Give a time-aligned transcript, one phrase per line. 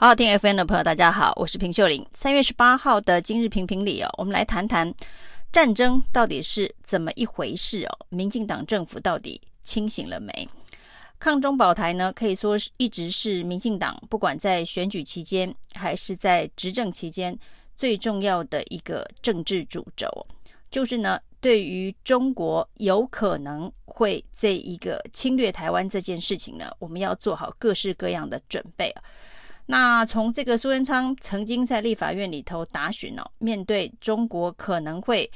[0.00, 2.06] 好好听 FM 的朋友，大家好，我是平秀玲。
[2.12, 4.94] 三月十八号的今日评评里哦，我们来谈谈
[5.50, 8.06] 战争到底是怎么一回事哦？
[8.08, 10.48] 民进党政府到底清醒了没？
[11.18, 17.36] 抗中保台呢，可以说是一直是民进党不管在选举期间还是在执政期间
[17.74, 20.08] 最重要的一个政治主轴，
[20.70, 29.02] 就是呢，对于中国有可能会这一个侵略台湾这件事情呢，我们要做好各式各样的准备啊。
[29.70, 35.30] 那从这个苏贞昌曾经在立法院里头答询哦，面对中国可能会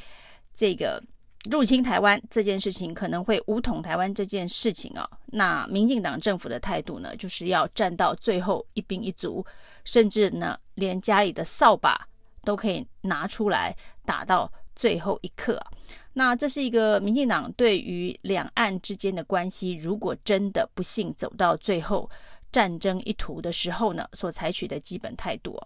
[0.55, 1.03] 这个
[1.51, 9.45] 入侵台湾这件事情，可能会武统台湾这件事情哦，那民进党政府的态度呢，就是要战到最后一兵一卒，
[9.85, 12.09] 甚至呢，连家里的扫把
[12.43, 13.77] 都可以拿出来
[14.07, 15.63] 打到最后一刻。
[16.15, 22.09] 那这是一个民进党对于两岸之间的关系，如果真的不幸走到最后。
[22.53, 25.59] 战争一途的时候呢，所采取的基本态度。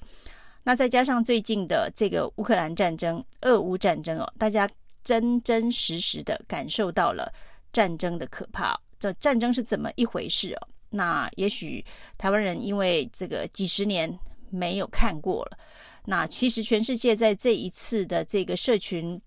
[0.63, 4.69] 那再加上最近的这个乌克兰战争、俄乌战争哦，大家
[5.05, 7.33] 真真实实的感受到了
[7.73, 8.81] 战争的可怕。
[8.99, 10.69] 这战争是怎么一回事哦？
[10.91, 11.85] 那也许
[12.17, 14.19] 台湾人因为这个几十年
[14.51, 15.59] 没有看过了。
[16.05, 19.21] 那其实全世界在这一次的这个社群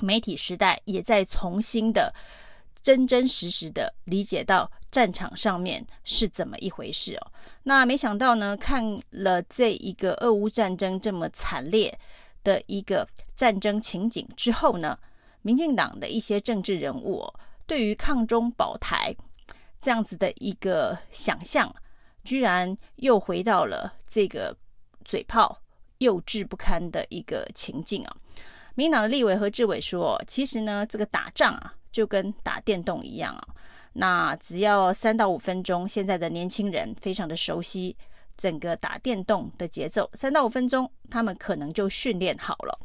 [0.00, 2.12] 媒体时代，也在重新的。
[2.86, 7.32] 真真实实的理解到战场上面是怎么一回事哦。
[7.64, 11.98] 那没想到呢，看了这一个俄乌战争这么惨烈
[12.44, 14.96] 的一个战争情景之后呢，
[15.42, 17.34] 民进党的一些政治人物哦，
[17.66, 19.12] 对于抗中保台
[19.80, 21.74] 这样子的一个想象，
[22.22, 24.56] 居然又回到了这个
[25.04, 25.60] 嘴炮
[25.98, 28.16] 幼稚不堪的一个情境啊。
[28.76, 31.74] 民党的立委何志伟说，其实呢，这个打仗啊。
[31.96, 33.48] 就跟打电动一样啊，
[33.94, 37.96] 那只要三到五分钟，现在的年轻人非常的熟悉
[38.36, 42.78] 整个打电动的节奏，三到五分钟，他们可能就训练好了。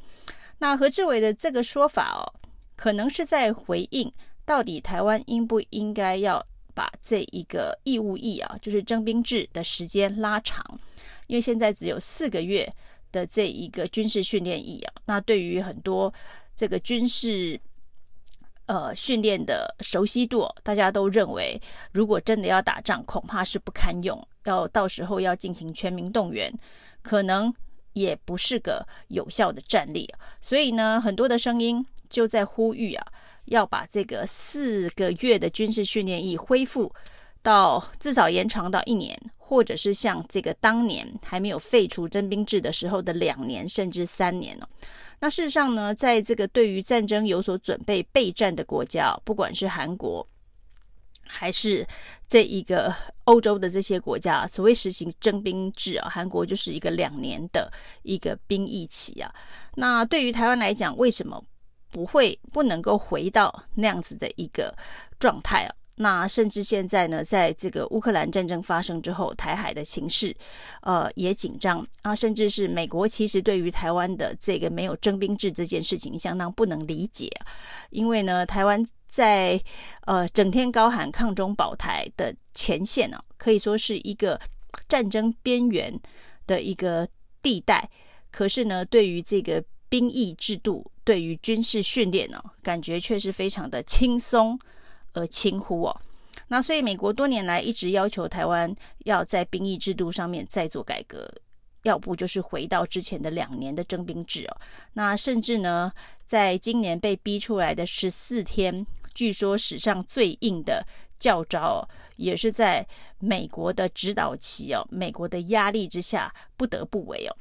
[0.59, 2.23] 那何志伟的这个说法哦，
[2.77, 4.09] 可能是在回应
[4.45, 6.41] 到底台湾应不应该要
[6.73, 10.65] 把这一个义务役啊，就是征兵制的时间拉长，
[11.27, 12.73] 因为现在只有四个月
[13.11, 16.13] 的这一个军事训练役啊，那对于很多
[16.55, 17.59] 这个军事。
[18.71, 21.61] 呃，训练的熟悉度，大家都认为，
[21.91, 24.25] 如果真的要打仗，恐怕是不堪用。
[24.45, 26.49] 要到时候要进行全民动员，
[27.01, 27.53] 可能
[27.91, 30.09] 也不是个有效的战力。
[30.39, 33.05] 所以呢，很多的声音就在呼吁啊，
[33.47, 36.89] 要把这个四个月的军事训练役恢复
[37.41, 44.67] 到至少延长到一年，或者是像这个当年还没有废除征兵制的时候的两年，甚至三年呢。
[45.19, 50.27] 那事实上呢，在这个对于战争有所准备备战的国家，不管是韩国，
[51.27, 51.85] 还是
[52.27, 52.91] 这一个
[53.25, 57.71] 欧洲的这些国家，所谓实行征兵制啊，韩国就是一个两年的
[58.01, 59.31] 一个兵役期啊。
[59.75, 61.43] 那对于台湾来讲，为什么
[61.91, 64.75] 不会不能够回到那样子的一个
[65.19, 65.75] 状态啊？
[66.01, 70.35] 那甚至现在呢，在这个乌克兰战争发生之后，台海的情势，
[70.81, 72.15] 呃，也紧张啊。
[72.15, 77.29] 甚至是美国其实对于台湾的这个没有征兵制这件事情相当不能理解，
[77.91, 79.61] 因为呢，台湾在
[80.05, 84.41] 呃整天高喊抗中保台的前线呢，可以说是一个
[84.89, 85.93] 战争边缘
[86.47, 87.07] 的一个
[87.43, 87.87] 地带。
[88.31, 94.57] 可是呢，对于这个兵役制度，对于军事训练呢，感觉却是非常的轻松。
[95.13, 96.01] 而轻忽哦，
[96.47, 101.29] 那所以美国多年来一直要求台湾要在兵役制度上面再做改革，
[101.83, 104.57] 要不就是回到之前的两年的征兵制哦。
[104.93, 105.91] 那甚至呢，
[106.25, 110.85] 在今年被逼出来的十四天，据说史上最硬的
[111.19, 112.87] 教召，也是在
[113.19, 117.35] 美国的指导期哦，美国的压力之下不得不为哦。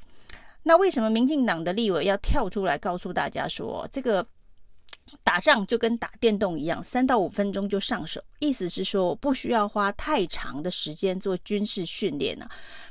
[0.65, 4.27] 那为什么民进党的立委要跳出来告诉大家说这个？
[5.23, 8.23] 打仗就跟打电动一样，三到五分钟就上手。
[8.39, 12.49] 意思是说，我不需要花太长的时间做军事训练呢，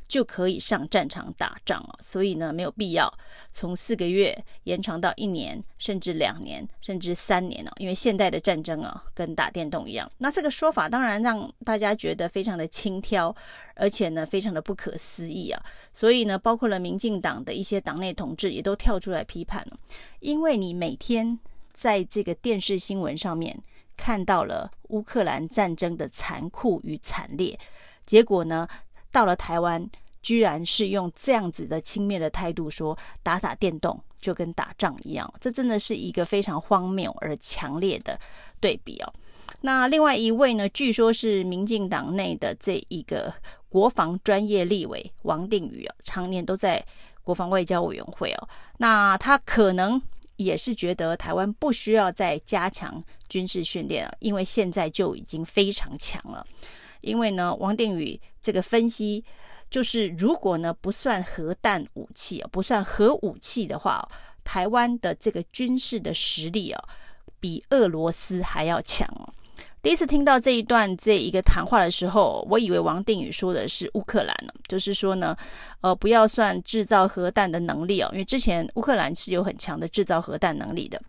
[0.08, 1.98] 就可以上战场打仗了。
[2.02, 3.12] 所以呢，没有必要
[3.52, 7.72] 从四个月延长到一年，甚至两年，甚至三年了。
[7.78, 10.10] 因为现代的战争啊，跟打电动一样。
[10.20, 13.36] 那这个说法当然让大家觉得非常的轻佻，
[13.76, 15.60] 而且呢，非常的不可思议啊。
[15.92, 19.80] 所以呢，包括了民进党的一些党内同志也都跳出来批判了，
[20.20, 21.40] 因为你每天。
[21.80, 23.58] 在这个电视新闻上面
[23.96, 27.58] 看到了乌克兰战争的残酷与惨烈，
[28.06, 28.68] 结果呢，
[29.14, 29.90] 到了台湾，
[30.22, 38.20] 居然是用这样子的轻蔑的态度说打打电动就跟打仗一样，这真的是一个非常荒谬而强烈的
[38.60, 39.14] 对比哦。
[39.62, 43.34] 那另外一位呢，据说是民进党内的这一个
[43.70, 46.86] 国防专业立委王定宇啊，常年都在
[47.24, 48.50] 国防外交委员会哦。
[48.80, 50.02] 那他可能
[50.40, 56.46] 也是觉得台湾不需要再加强军事训练了，因为现在就已经非常强了。
[57.02, 59.24] 因为呢，王定宇这个分析
[59.70, 64.08] 就是，如果呢不算核弹武器，不算核武器的话，
[64.46, 66.82] 台湾的这个军事的实力啊，
[67.42, 69.34] 比俄罗斯还要强哦。
[69.82, 75.36] 第一次听到这一段这一个谈话的时候，我以为王定宇说的是乌克兰呢，就是说呢，
[75.80, 81.02] 呃，不要算制造核弹的能力哦，因为之前乌克兰是有很强的制造核弹能力的。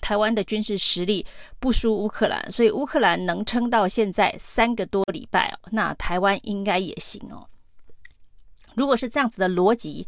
[0.00, 1.24] 台湾的军事实力
[1.60, 7.46] 不输乌克兰，所以乌克兰能撑到现在三个多礼拜哦，那台湾应该也行哦。
[8.74, 10.06] 如果是这样子的逻辑，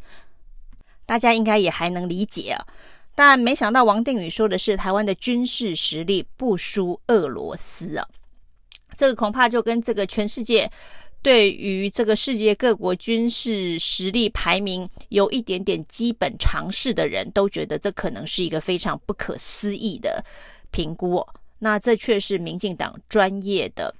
[1.06, 2.66] 大家应该也还能理解啊。
[3.16, 8.06] 但没想到王定宇说的是台湾的军事实力不输俄罗斯啊，
[8.94, 10.70] 这个恐怕就跟这个全世界。
[11.22, 20.24] 对于这个世界各国军事实力排名有一点点基本常识的人都觉得这可能是一个非常不可思议的
[20.70, 21.26] 评估。
[21.58, 23.92] 那这却是民进党专业的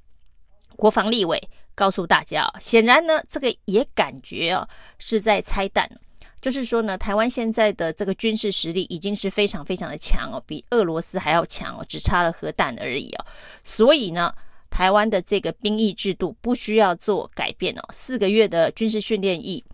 [0.77, 1.43] 国防立委
[1.75, 5.91] 告诉大家，显然呢，这个也感觉啊是在拆弹，
[6.41, 13.27] 就是说呢，台湾现在的这个军事实力已经是非常非常的强哦，比俄罗斯还要强哦，只差了核弹而已哦。
[13.65, 14.33] 所以呢。
[14.69, 19.65] 台湾的这个兵役制度不需要做改变哦，四个月的军事训练役，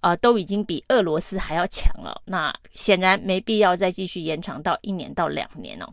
[0.00, 2.20] 呃，都已经比俄罗斯还要强了。
[2.26, 5.88] 那显然没必要再继续延长到一年到两年哦。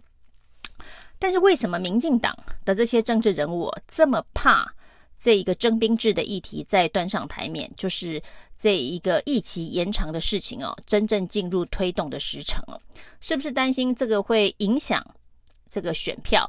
[1.17, 4.69] 但是为什么民进党的这些政治人物这么怕
[5.17, 7.71] 这一个征兵制的议题再端上台面？
[7.75, 8.21] 就是
[8.57, 12.79] 这一个役期延长的事情哦，真正进入推动的时程哦，
[13.19, 15.05] 是不是担心这个会影响
[15.69, 16.47] 这个选票？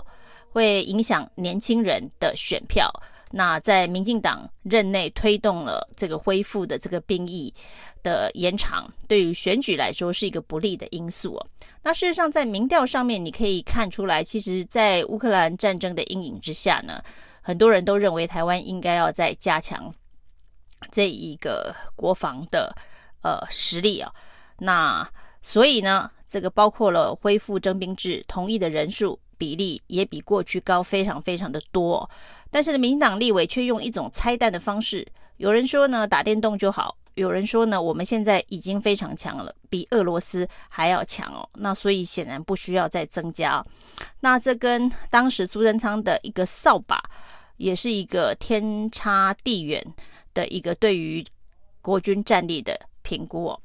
[0.51, 2.91] 会影响年轻人的选票。
[3.31, 7.53] 那在民进党任内推动了这个恢复的这个兵役
[8.03, 11.47] 的延长，对于选举来说是一个不利的因素哦。
[11.83, 17.03] 那事实上，在民调上面，你可以看出来，其实，在乌克兰战争的阴影之下呢，
[17.47, 19.95] 很多人都认为台湾应该要再加强
[20.91, 22.75] 这一个国防的
[23.23, 24.13] 呃实力啊。
[24.59, 25.09] 那
[25.43, 29.17] 所以呢，这个包括了恢复征兵制，同意的人数。
[29.39, 32.09] 比例也比过去高非常非常的多，
[32.51, 35.07] 但是呢，民党立委却用一种拆弹的方式。
[35.37, 41.47] 有人说呢，打电动就好；有人说呢，我们现在已经非常强了，比俄罗斯还要强哦。
[41.53, 43.63] 那所以显然不需要再增加。
[44.21, 46.99] 那这跟当时苏贞昌的一个扫把，
[47.57, 49.85] 也是一个天差地远
[50.35, 51.25] 的一个对于
[51.81, 53.61] 国军战力的评估哦。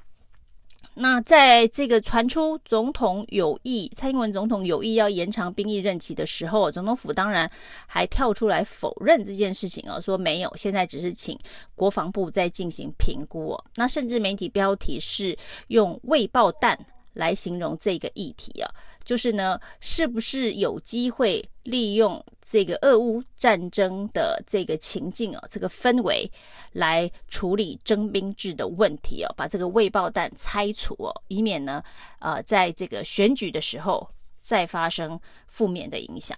[0.93, 7.49] 那在这个传出总统有意，蔡英文总统有意要延长兵役任期的时候，总统府当然
[7.87, 11.39] 还跳出来否认这件事情哦，说没有，现在只是请
[11.75, 13.65] 国防部再进行评估哦。
[13.75, 15.35] 那甚至媒体标题是
[15.69, 16.77] 用“未爆弹”
[17.13, 18.69] 来形容这个议题啊。
[19.03, 26.29] 就是呢，是不是有机会利用这个俄乌战争的这个情境啊，这个氛围
[26.73, 31.83] 来处理征兵制的问题哦，把这个未爆弹拆除哦，以免呢，
[32.19, 34.07] 呃，在这个选举的时候
[34.39, 36.37] 再发生负面的影响。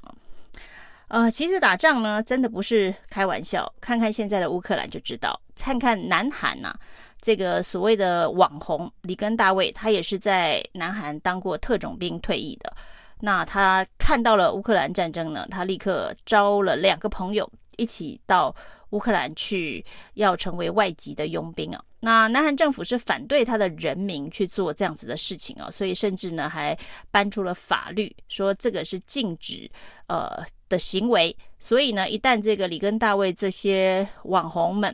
[1.10, 6.80] 呃，其实打仗呢，真的不是开玩笑，看看现在的乌克兰就知道，看看南韩呐、啊。
[7.24, 12.72] 这个所谓的网红里根大卫，他也是在南韩当过特种兵退役的。
[13.22, 18.54] 那他看到了乌克兰战争呢，他立刻招了两个朋友一起到
[18.90, 19.84] 乌克兰去，
[20.16, 21.82] 要成为外籍的佣兵啊。
[22.02, 26.78] 那南韩政府是反对他的人民去做这样子的事情啊，所以甚至呢还
[27.10, 29.72] 搬出了法律，说这个是禁止
[30.08, 31.34] 呃的行为。
[31.58, 34.94] 所以呢，一旦这个里根大卫这些网红们，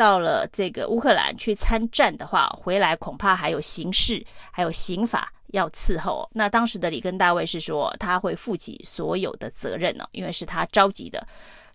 [0.00, 6.26] 到了这个乌克兰去参战的话，回来恐怕还有刑事，还有刑法要伺候。
[6.32, 11.22] 那当时的里根大卫是说他会负起所有的责任呢，因为是他召集的。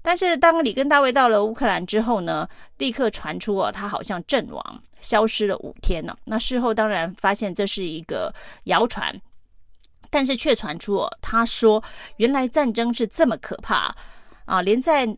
[0.01, 6.17] 但是当里根大卫到了乌克兰之后呢，立刻传出哦，他好像阵亡，消失了五天呢。
[6.24, 9.15] 那事后当然发现这是一个谣传，
[10.10, 11.84] 但是却传出哦，他说
[12.17, 13.96] 原来战争是这么可怕
[14.46, 15.15] 啊，连在。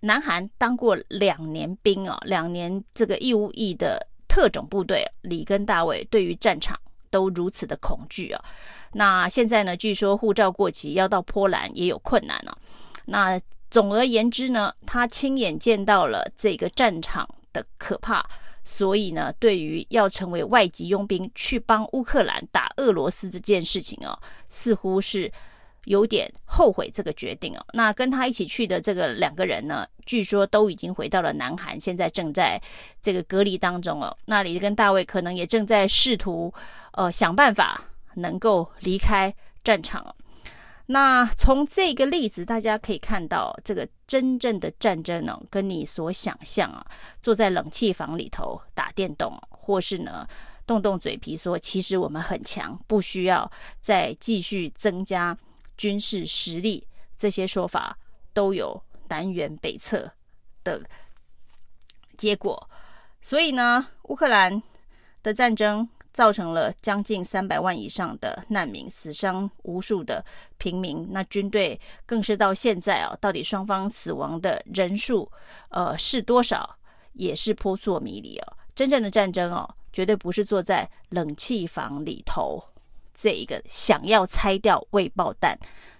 [0.00, 6.78] 南韩当过两年兵啊，两年这个义务役的特种部队，里根大卫对于战场
[7.10, 8.44] 都如此的恐惧啊。
[8.92, 12.56] 那现在呢，据说护照过期要到波兰也有困难了。
[13.04, 13.40] 那
[13.70, 18.24] 总而言之呢，他亲眼见到了这个战场的可怕，
[18.64, 25.30] 所以呢，对于要成为外籍佣兵去帮乌克兰打俄罗斯这件事情啊，似乎是
[25.84, 27.64] 有点后悔这个决定哦。
[27.72, 32.60] 那跟他一起去的这个两个人呢，据说都已经回到了南韩，现在正在
[33.00, 34.16] 这个隔离当中哦。
[34.26, 36.52] 那里根大卫可能也正在试图
[36.92, 37.82] 呃想办法
[38.14, 40.14] 能够离开战场。
[40.86, 46.84] 那从这个例子，大家可以看到，这个真正的战争呢，跟你所想象啊，
[47.22, 50.26] 坐在冷气房里头打电动，或是呢
[50.66, 53.48] 动动嘴皮说其实我们很强，不需要
[53.80, 55.36] 再继续增加
[55.80, 57.96] 军事实力，这些说法
[58.34, 60.12] 都有南辕北辙
[60.62, 60.82] 的
[62.18, 62.68] 结果。
[63.22, 64.62] 所以呢，乌克兰
[65.22, 65.88] 的战争。
[66.12, 70.22] 造成了将近三百万以上的难民，死伤无数的
[70.58, 71.06] 平民。
[71.12, 75.30] 那军队更是到现在啊，到底双方死亡的人数，
[75.68, 76.76] 呃，是多少，
[77.12, 78.56] 也是扑朔迷离哦。
[78.74, 82.60] 真正的战争哦，绝对不是坐在冷气房里头，
[83.20, 85.58] 这一个想要拆掉未爆弹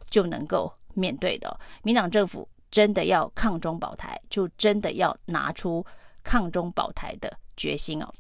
[0.09, 1.61] 就能够面对的。
[1.83, 5.85] 民党政府真的要抗中保台，就真的要拿出
[6.23, 8.15] 抗中保台的决心哦。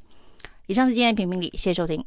[0.67, 2.05] 以上是今天的评评理，谢谢收听。